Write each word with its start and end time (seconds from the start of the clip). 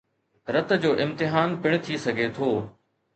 رت 0.53 0.69
جو 0.83 0.91
امتحان 1.03 1.49
پڻ 1.61 1.71
ٿي 1.85 1.93
سگھي 2.05 2.27
ٿو 2.35 2.49